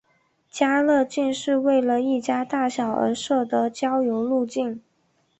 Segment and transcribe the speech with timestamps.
[0.49, 4.81] 家乐径是为了一家大小而设的郊游路径。